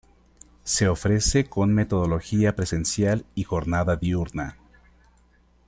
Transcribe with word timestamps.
Se 0.63 0.87
ofrece 0.87 1.45
con 1.45 1.75
metodología 1.75 2.55
presencial 2.55 3.23
y 3.35 3.43
jornada 3.43 3.97
diurna. 3.97 4.57